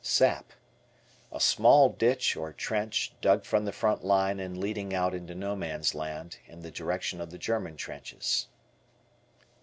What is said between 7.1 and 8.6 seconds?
of the German trenches.